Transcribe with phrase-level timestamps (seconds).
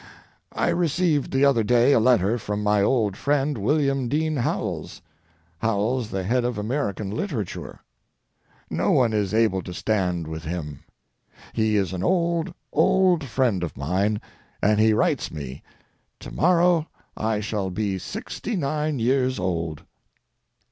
[0.55, 6.23] I received the other day a letter from my old friend, William Dean Howells—Howells, the
[6.23, 7.81] head of American literature.
[8.67, 10.83] No one is able to stand with him.
[11.53, 14.19] He is an old, old friend of mine,
[14.59, 15.61] and he writes me,
[16.21, 19.83] "To morrow I shall be sixty nine years old."